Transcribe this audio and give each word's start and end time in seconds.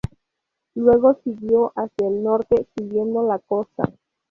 Luego 0.73 1.13
siguió 1.23 1.73
hacia 1.75 2.07
el 2.07 2.23
norte 2.23 2.65
siguiendo 2.75 3.21
la 3.21 3.37
costa. 3.37 3.83